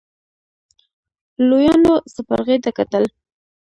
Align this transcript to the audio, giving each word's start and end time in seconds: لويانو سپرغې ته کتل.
لويانو 1.47 1.93
سپرغې 2.13 2.57
ته 2.63 2.71
کتل. 2.77 3.03